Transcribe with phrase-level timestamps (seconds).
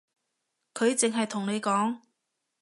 [0.73, 1.99] 佢淨係同你講